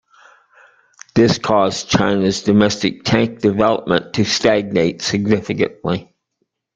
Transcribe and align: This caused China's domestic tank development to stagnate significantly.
This 1.13 1.37
caused 1.37 1.91
China's 1.91 2.41
domestic 2.41 3.03
tank 3.03 3.39
development 3.41 4.15
to 4.15 4.23
stagnate 4.25 5.03
significantly. 5.03 6.11